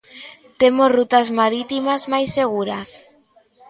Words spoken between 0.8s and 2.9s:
rutas marítimas máis seguras?